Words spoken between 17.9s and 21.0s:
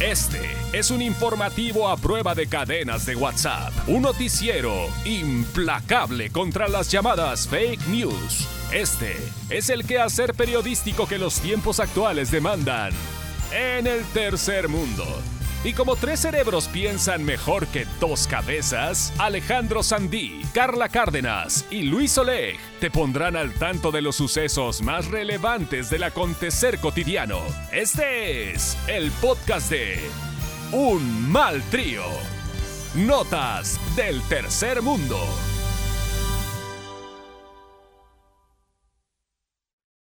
dos cabezas, Alejandro Sandí, Carla